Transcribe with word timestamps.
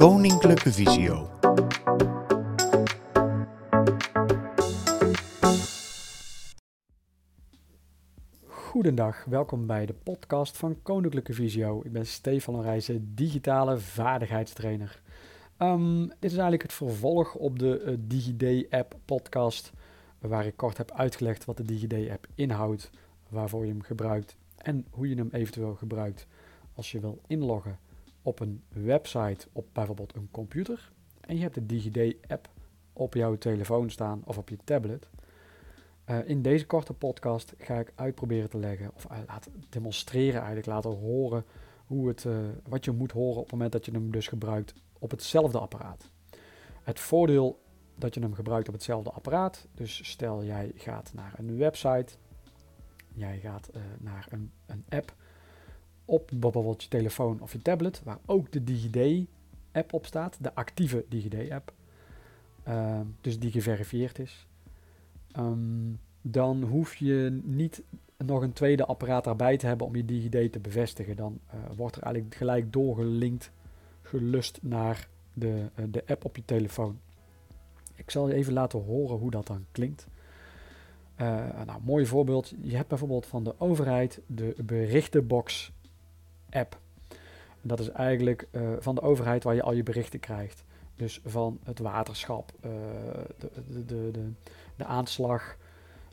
Koninklijke 0.00 0.72
Visio. 0.72 1.30
Goedendag, 8.46 9.24
welkom 9.24 9.66
bij 9.66 9.86
de 9.86 9.94
podcast 10.02 10.56
van 10.56 10.82
Koninklijke 10.82 11.32
Visio. 11.32 11.80
Ik 11.84 11.92
ben 11.92 12.06
Stefan 12.06 12.56
Orijzen, 12.56 13.14
digitale 13.14 13.78
vaardigheidstrainer. 13.78 15.02
Um, 15.58 16.06
dit 16.08 16.30
is 16.30 16.32
eigenlijk 16.32 16.62
het 16.62 16.72
vervolg 16.72 17.34
op 17.34 17.58
de 17.58 17.82
uh, 17.84 17.94
DigiD-app 17.98 18.98
podcast, 19.04 19.72
waar 20.18 20.46
ik 20.46 20.56
kort 20.56 20.76
heb 20.76 20.92
uitgelegd 20.92 21.44
wat 21.44 21.56
de 21.56 21.64
DigiD-app 21.64 22.26
inhoudt, 22.34 22.90
waarvoor 23.28 23.64
je 23.64 23.72
hem 23.72 23.82
gebruikt 23.82 24.36
en 24.56 24.86
hoe 24.90 25.08
je 25.08 25.14
hem 25.14 25.28
eventueel 25.32 25.74
gebruikt 25.74 26.26
als 26.74 26.92
je 26.92 27.00
wil 27.00 27.20
inloggen 27.26 27.78
op 28.22 28.40
een 28.40 28.62
website 28.68 29.48
op 29.52 29.66
bijvoorbeeld 29.72 30.14
een 30.14 30.28
computer 30.30 30.92
en 31.20 31.36
je 31.36 31.42
hebt 31.42 31.54
de 31.54 31.66
DigiD-app 31.66 32.48
op 32.92 33.14
jouw 33.14 33.38
telefoon 33.38 33.90
staan 33.90 34.22
of 34.24 34.38
op 34.38 34.48
je 34.48 34.56
tablet. 34.64 35.08
Uh, 36.06 36.28
in 36.28 36.42
deze 36.42 36.66
korte 36.66 36.92
podcast 36.92 37.54
ga 37.58 37.78
ik 37.78 37.92
uitproberen 37.94 38.50
te 38.50 38.58
leggen, 38.58 38.90
of 38.94 39.06
uh, 39.10 39.18
laten 39.26 39.52
demonstreren 39.68 40.38
eigenlijk, 40.38 40.66
laten 40.66 40.90
horen 40.90 41.44
hoe 41.86 42.08
het, 42.08 42.24
uh, 42.24 42.38
wat 42.68 42.84
je 42.84 42.90
moet 42.90 43.12
horen 43.12 43.36
op 43.36 43.42
het 43.42 43.52
moment 43.52 43.72
dat 43.72 43.84
je 43.84 43.92
hem 43.92 44.10
dus 44.10 44.28
gebruikt 44.28 44.74
op 44.98 45.10
hetzelfde 45.10 45.58
apparaat. 45.58 46.10
Het 46.82 47.00
voordeel 47.00 47.62
dat 47.94 48.14
je 48.14 48.20
hem 48.20 48.34
gebruikt 48.34 48.68
op 48.68 48.74
hetzelfde 48.74 49.10
apparaat, 49.10 49.68
dus 49.74 50.10
stel 50.10 50.44
jij 50.44 50.72
gaat 50.74 51.12
naar 51.14 51.34
een 51.36 51.56
website, 51.56 52.14
jij 53.12 53.38
gaat 53.38 53.70
naar 53.98 54.26
een, 54.30 54.52
een 54.66 54.84
app 54.88 55.14
op 56.10 56.30
bijvoorbeeld 56.34 56.82
je 56.82 56.88
telefoon 56.88 57.40
of 57.40 57.52
je 57.52 57.62
tablet, 57.62 58.02
waar 58.04 58.18
ook 58.26 58.52
de 58.52 58.64
DigiD-app 58.64 59.92
op 59.92 60.06
staat, 60.06 60.36
de 60.40 60.54
actieve 60.54 61.04
DigiD-app, 61.08 61.72
uh, 62.68 63.00
dus 63.20 63.38
die 63.38 63.50
geverifieerd 63.50 64.18
is. 64.18 64.46
Um, 65.38 66.00
dan 66.22 66.62
hoef 66.62 66.94
je 66.94 67.40
niet 67.44 67.82
nog 68.16 68.42
een 68.42 68.52
tweede 68.52 68.86
apparaat 68.86 69.26
erbij 69.26 69.56
te 69.56 69.66
hebben 69.66 69.86
om 69.86 69.96
je 69.96 70.04
DigiD 70.04 70.52
te 70.52 70.58
bevestigen. 70.58 71.16
Dan 71.16 71.38
uh, 71.46 71.60
wordt 71.76 71.96
er 71.96 72.02
eigenlijk 72.02 72.34
gelijk 72.34 72.72
doorgelinkt, 72.72 73.50
gelust 74.02 74.58
naar 74.62 75.08
de, 75.32 75.66
uh, 75.78 75.84
de 75.90 76.02
app 76.06 76.24
op 76.24 76.36
je 76.36 76.44
telefoon. 76.44 76.98
Ik 77.94 78.10
zal 78.10 78.28
je 78.28 78.34
even 78.34 78.52
laten 78.52 78.82
horen 78.84 79.18
hoe 79.18 79.30
dat 79.30 79.46
dan 79.46 79.64
klinkt. 79.72 80.06
Uh, 81.20 81.26
nou, 81.66 81.80
mooi 81.82 82.06
voorbeeld. 82.06 82.54
Je 82.60 82.76
hebt 82.76 82.88
bijvoorbeeld 82.88 83.26
van 83.26 83.44
de 83.44 83.54
overheid 83.58 84.20
de 84.26 84.54
berichtenbox 84.64 85.72
app. 86.50 86.78
Dat 87.62 87.80
is 87.80 87.88
eigenlijk 87.88 88.48
uh, 88.52 88.70
van 88.78 88.94
de 88.94 89.00
overheid 89.00 89.44
waar 89.44 89.54
je 89.54 89.62
al 89.62 89.72
je 89.72 89.82
berichten 89.82 90.20
krijgt. 90.20 90.64
Dus 90.96 91.20
van 91.24 91.58
het 91.64 91.78
waterschap, 91.78 92.52
uh, 92.64 92.70
de, 93.38 93.50
de, 93.86 94.10
de, 94.10 94.30
de, 94.76 94.84
aanslag, 94.84 95.56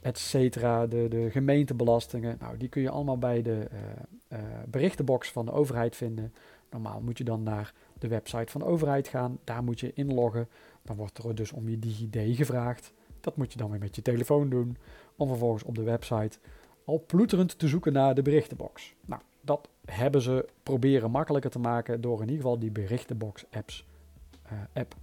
et 0.00 0.18
cetera, 0.18 0.86
de, 0.86 1.08
de 1.08 1.30
gemeentebelastingen. 1.30 2.36
Nou, 2.40 2.56
die 2.56 2.68
kun 2.68 2.82
je 2.82 2.90
allemaal 2.90 3.18
bij 3.18 3.42
de 3.42 3.68
uh, 4.32 4.38
berichtenbox 4.68 5.30
van 5.30 5.44
de 5.44 5.52
overheid 5.52 5.96
vinden. 5.96 6.32
Normaal 6.70 7.00
moet 7.00 7.18
je 7.18 7.24
dan 7.24 7.42
naar 7.42 7.72
de 7.98 8.08
website 8.08 8.52
van 8.52 8.60
de 8.60 8.66
overheid 8.66 9.08
gaan. 9.08 9.38
Daar 9.44 9.64
moet 9.64 9.80
je 9.80 9.92
inloggen. 9.92 10.48
Dan 10.82 10.96
wordt 10.96 11.18
er 11.18 11.34
dus 11.34 11.52
om 11.52 11.68
je 11.68 11.78
DigiD 11.78 12.36
gevraagd. 12.36 12.92
Dat 13.20 13.36
moet 13.36 13.52
je 13.52 13.58
dan 13.58 13.70
weer 13.70 13.80
met 13.80 13.96
je 13.96 14.02
telefoon 14.02 14.48
doen. 14.48 14.76
Om 15.16 15.28
vervolgens 15.28 15.62
op 15.62 15.74
de 15.74 15.82
website 15.82 16.38
al 16.84 17.04
ploeterend 17.06 17.58
te 17.58 17.68
zoeken 17.68 17.92
naar 17.92 18.14
de 18.14 18.22
berichtenbox. 18.22 18.94
Nou, 19.04 19.22
dat 19.40 19.68
hebben 19.84 20.22
ze 20.22 20.48
proberen 20.62 21.10
makkelijker 21.10 21.50
te 21.50 21.58
maken 21.58 22.00
door 22.00 22.16
in 22.16 22.28
ieder 22.28 22.42
geval 22.42 22.58
die 22.58 22.70
berichtenbox 22.70 23.44
apps, 23.50 23.86
uh, 24.52 24.58
app 24.72 24.94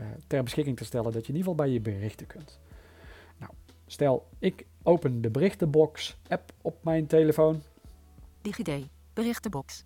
uh, 0.00 0.06
ter 0.26 0.42
beschikking 0.42 0.76
te 0.76 0.84
stellen 0.84 1.12
dat 1.12 1.26
je 1.26 1.32
in 1.32 1.38
ieder 1.38 1.50
geval 1.50 1.54
bij 1.54 1.70
je 1.70 1.80
berichten 1.80 2.26
kunt. 2.26 2.58
Nou, 3.38 3.52
stel 3.86 4.26
ik 4.38 4.66
open 4.82 5.20
de 5.20 5.30
berichtenbox 5.30 6.16
app 6.28 6.52
op 6.62 6.84
mijn 6.84 7.06
telefoon. 7.06 7.62
DigiD, 8.42 8.86
berichtenbox. 9.12 9.84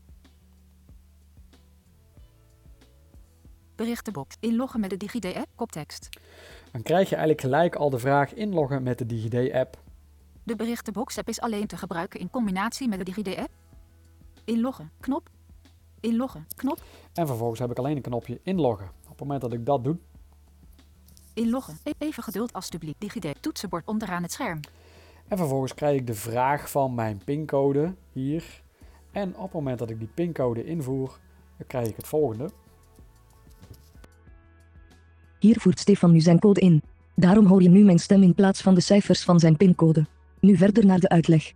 Berichtenbox. 3.74 4.36
Inloggen 4.40 4.80
met 4.80 4.90
de 4.90 4.96
DigiD-app, 4.96 5.46
koptekst. 5.54 6.08
Dan 6.72 6.82
krijg 6.82 7.08
je 7.08 7.16
eigenlijk 7.16 7.40
gelijk 7.40 7.74
al 7.74 7.90
de 7.90 7.98
vraag 7.98 8.34
inloggen 8.34 8.82
met 8.82 8.98
de 8.98 9.06
DigiD-app. 9.06 9.78
De 10.42 10.56
berichtenbox-app 10.56 11.28
is 11.28 11.40
alleen 11.40 11.66
te 11.66 11.76
gebruiken 11.76 12.20
in 12.20 12.30
combinatie 12.30 12.88
met 12.88 12.98
de 12.98 13.04
DigiD-app. 13.04 13.50
Inloggen, 14.48 14.90
knop. 15.00 15.28
Inloggen, 16.00 16.46
knop. 16.56 16.82
En 17.14 17.26
vervolgens 17.26 17.60
heb 17.60 17.70
ik 17.70 17.78
alleen 17.78 17.96
een 17.96 18.02
knopje 18.02 18.40
inloggen. 18.42 18.90
Op 19.02 19.08
het 19.08 19.20
moment 19.20 19.40
dat 19.40 19.52
ik 19.52 19.66
dat 19.66 19.84
doe. 19.84 19.96
Inloggen. 21.34 21.78
Even 21.98 22.22
geduld 22.22 22.52
alstublieft. 22.52 23.00
DigiD 23.00 23.34
toetsenbord 23.40 23.86
onderaan 23.86 24.22
het 24.22 24.32
scherm. 24.32 24.60
En 25.28 25.36
vervolgens 25.36 25.74
krijg 25.74 26.00
ik 26.00 26.06
de 26.06 26.14
vraag 26.14 26.70
van 26.70 26.94
mijn 26.94 27.20
pincode 27.24 27.94
hier. 28.12 28.62
En 29.12 29.36
op 29.36 29.42
het 29.42 29.52
moment 29.52 29.78
dat 29.78 29.90
ik 29.90 29.98
die 29.98 30.10
pincode 30.14 30.64
invoer, 30.64 31.18
dan 31.56 31.66
krijg 31.66 31.88
ik 31.88 31.96
het 31.96 32.06
volgende. 32.06 32.50
Hier 35.38 35.60
voert 35.60 35.78
Stefan 35.78 36.12
nu 36.12 36.20
zijn 36.20 36.38
code 36.38 36.60
in. 36.60 36.82
Daarom 37.14 37.46
hoor 37.46 37.62
je 37.62 37.68
nu 37.68 37.84
mijn 37.84 37.98
stem 37.98 38.22
in 38.22 38.34
plaats 38.34 38.62
van 38.62 38.74
de 38.74 38.80
cijfers 38.80 39.24
van 39.24 39.40
zijn 39.40 39.56
pincode. 39.56 40.06
Nu 40.40 40.56
verder 40.56 40.86
naar 40.86 41.00
de 41.00 41.08
uitleg. 41.08 41.52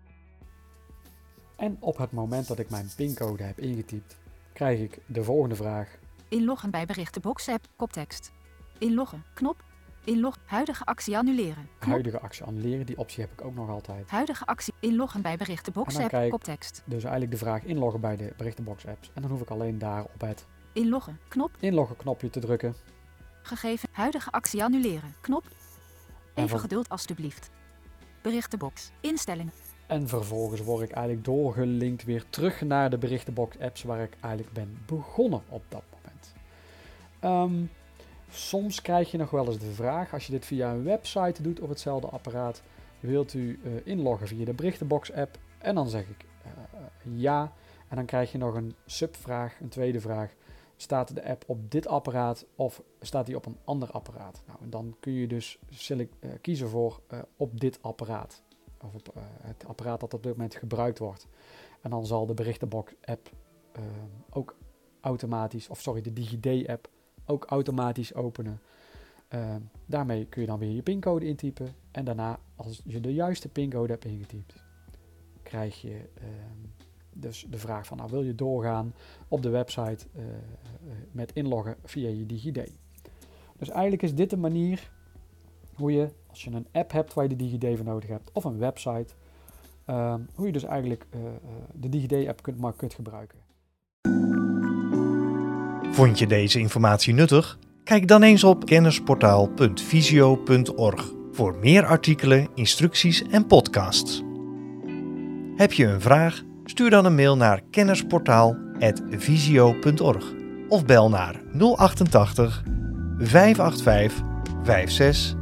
En 1.63 1.77
op 1.81 1.97
het 1.97 2.13
moment 2.13 2.47
dat 2.49 2.59
ik 2.59 2.71
mijn 2.71 2.91
pincode 2.97 3.43
heb 3.43 3.59
ingetypt, 3.59 4.17
krijg 4.53 4.81
ik 4.81 4.99
de 5.07 5.25
volgende 5.25 5.55
vraag. 5.55 5.99
Inloggen 6.29 6.71
bij 6.71 6.87
berichtenbox 6.87 7.49
app, 7.49 7.67
koptekst. 7.77 8.33
Inloggen, 8.79 9.25
knop. 9.35 9.65
Inlog, 10.05 10.39
huidige 10.45 10.85
actie 10.85 11.19
annuleren. 11.19 11.69
Knop. 11.79 11.91
Huidige 11.93 12.21
actie 12.21 12.45
annuleren, 12.45 12.87
die 12.87 12.99
optie 12.99 13.23
heb 13.23 13.33
ik 13.33 13.45
ook 13.45 13.55
nog 13.55 13.69
altijd. 13.69 14.11
Huidige 14.11 14.47
actie 14.47 14.75
inloggen 14.81 15.23
bij 15.23 15.37
berichtenbox 15.37 15.99
app, 15.99 16.31
koptekst. 16.31 16.83
Dus 16.85 17.03
eigenlijk 17.03 17.33
de 17.33 17.39
vraag 17.39 17.65
inloggen 17.65 18.01
bij 18.01 18.17
de 18.17 18.33
berichtenbox 18.37 18.87
apps. 18.87 19.11
En 19.15 19.23
dan 19.23 19.31
hoef 19.31 19.41
ik 19.41 19.51
alleen 19.51 19.79
daar 19.79 20.05
op 20.05 20.21
het 20.21 20.47
Inloggen, 20.73 21.19
knop. 21.29 21.51
inloggen 21.61 21.97
knopje 21.97 22.31
te 22.31 22.41
drukken. 22.41 22.75
Gegeven, 23.43 23.89
huidige 23.93 24.31
actie 24.31 24.65
annuleren, 24.65 25.15
knop. 25.21 25.45
En 26.35 26.45
Even 26.45 26.61
geduld 26.61 26.89
alstublieft. 26.89 27.51
Berichtenbox, 28.23 28.91
instellingen. 29.01 29.53
En 29.93 30.09
vervolgens 30.09 30.61
word 30.61 30.83
ik 30.83 30.91
eigenlijk 30.91 31.25
doorgelinkt 31.25 32.05
weer 32.05 32.25
terug 32.31 32.61
naar 32.61 32.91
de 32.91 32.99
berichtenbox 32.99 33.59
apps 33.59 33.83
waar 33.83 34.03
ik 34.03 34.17
eigenlijk 34.21 34.55
ben 34.55 34.79
begonnen 34.87 35.43
op 35.49 35.63
dat 35.69 35.83
moment. 35.93 36.35
Ehm, 37.21 37.65
soms 38.31 38.83
krijg 38.83 39.11
je 39.11 39.19
nog 39.19 39.31
wel 39.31 39.47
eens 39.47 39.59
de 39.59 39.73
vraag, 39.73 40.13
als 40.13 40.27
je 40.27 40.33
dit 40.33 40.47
via 40.47 40.73
een 40.73 40.85
website 40.85 41.43
doet 41.43 41.61
op 41.61 41.69
hetzelfde 41.69 42.07
apparaat, 42.07 42.63
wilt 43.01 43.35
u 43.35 43.61
eh, 43.65 43.71
inloggen 43.85 44.29
via 44.29 44.45
de 44.45 44.53
berichtenbox 44.53 45.13
app? 45.13 45.39
En 45.59 45.75
dan 45.75 45.89
zeg 45.89 46.09
ik 46.09 46.25
eh, 46.45 46.51
ja. 47.15 47.53
En 47.89 47.97
dan 47.97 48.07
krijg 48.07 48.33
je 48.33 48.39
nog 48.39 48.55
een 48.55 48.75
subvraag, 48.87 49.61
een 49.61 49.69
tweede 49.69 50.01
vraag. 50.01 50.35
Staat 50.77 51.15
de 51.15 51.25
app 51.25 51.45
op 51.47 51.71
dit 51.71 51.87
apparaat 51.87 52.47
of 52.57 52.83
staat 53.01 53.27
die 53.27 53.37
op 53.37 53.47
een 53.47 53.59
ander 53.65 53.91
apparaat? 53.91 54.43
Nou, 54.47 54.59
en 54.63 54.71
dan 54.71 54.97
kun 55.01 55.13
je 55.13 55.27
dus 55.27 55.59
eh, 55.89 56.31
kiezen 56.41 56.69
voor 56.69 57.01
op 57.37 57.61
dit 57.61 57.79
apparaat 57.83 58.43
of 58.83 58.95
op 58.95 59.17
uh, 59.17 59.23
het 59.41 59.65
apparaat 59.67 60.01
dat 60.01 60.15
op 60.15 60.23
dit 60.23 60.33
moment 60.33 60.55
gebruikt 60.55 60.99
wordt. 60.99 61.27
En 61.81 61.91
dan 61.91 62.07
zal 62.07 62.27
de 62.27 62.35
berichtenbox 62.35 62.95
app 63.05 63.31
uh, 63.79 63.83
ook 64.31 64.57
automatisch, 65.01 65.69
of 65.69 65.81
sorry, 65.81 66.01
de 66.01 66.13
DigiD 66.13 66.69
app 66.69 66.91
ook 67.27 67.45
automatisch 67.45 68.15
openen. 68.15 68.61
Uh, 69.35 69.55
daarmee 69.87 70.27
kun 70.27 70.41
je 70.41 70.47
dan 70.47 70.59
weer 70.59 70.71
je 70.71 70.83
pincode 70.83 71.27
intypen. 71.27 71.75
En 71.91 72.05
daarna, 72.05 72.39
als 72.57 72.83
je 72.85 73.01
de 73.01 73.15
juiste 73.15 73.49
pincode 73.49 73.93
hebt 73.93 74.05
ingetypt, 74.05 74.55
krijg 75.43 75.81
je 75.81 76.09
dus 77.13 77.47
de 77.51 77.59
vraag 77.59 77.87
van, 77.87 77.97
nou 77.97 78.11
wil 78.11 78.23
je 78.23 78.35
doorgaan 78.35 78.95
op 79.29 79.43
de 79.43 79.49
website 79.49 80.07
met 81.11 81.33
inloggen 81.33 81.77
via 81.85 82.09
je 82.09 82.27
DigiD. 82.27 82.73
Dus 83.57 83.69
eigenlijk 83.69 84.03
is 84.03 84.15
dit 84.15 84.31
de 84.31 84.37
manier 84.37 84.91
hoe 85.75 85.93
je, 85.93 86.09
als 86.33 86.45
je 86.45 86.51
een 86.51 86.67
app 86.73 86.93
hebt 86.93 87.15
waar 87.15 87.25
je 87.25 87.37
de 87.37 87.37
DigiD 87.37 87.77
voor 87.77 87.85
nodig 87.85 88.09
hebt, 88.09 88.31
of 88.33 88.45
een 88.45 88.59
website, 88.59 89.15
uh, 89.87 90.15
hoe 90.35 90.47
je 90.47 90.53
dus 90.53 90.65
eigenlijk 90.65 91.07
uh, 91.15 91.21
uh, 91.21 91.29
de 91.73 91.89
DigiD-app 91.89 92.43
kunt, 92.43 92.59
maar 92.59 92.73
gebruiken. 92.77 93.39
Vond 95.91 96.19
je 96.19 96.27
deze 96.27 96.59
informatie 96.59 97.15
nuttig? 97.15 97.59
Kijk 97.85 98.09
dan 98.09 98.23
eens 98.23 98.45
op 98.45 98.67
kennisportaal.visio.org 98.67 101.13
voor 101.33 101.57
meer 101.57 101.87
artikelen, 101.87 102.49
instructies 102.55 103.23
en 103.23 103.47
podcasts. 103.47 104.23
Heb 105.57 105.73
je 105.73 105.87
een 105.87 106.01
vraag? 106.01 106.43
Stuur 106.65 106.91
dan 106.91 107.05
een 107.05 107.15
mail 107.15 107.37
naar 107.37 107.63
kennisportaal.visio.org 107.71 110.33
of 110.69 110.85
bel 110.85 111.09
naar 111.09 111.41
088 111.59 112.63
585 113.19 115.42